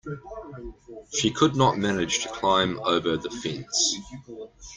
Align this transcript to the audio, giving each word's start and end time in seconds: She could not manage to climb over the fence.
She 1.13 1.29
could 1.29 1.55
not 1.55 1.77
manage 1.77 2.23
to 2.23 2.29
climb 2.29 2.79
over 2.79 3.17
the 3.17 3.29
fence. 3.29 3.97